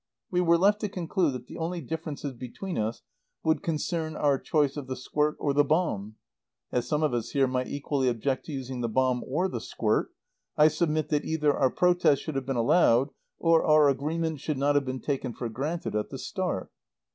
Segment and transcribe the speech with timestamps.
[0.31, 3.03] We were left to conclude that the only differences between us
[3.43, 6.15] would concern our choice of the squirt or the bomb.
[6.71, 10.09] As some of us here might equally object to using the bomb or the squirt,
[10.57, 14.73] I submit that either our protest should have been allowed or our agreement should not
[14.73, 16.71] have been taken for granted at the start.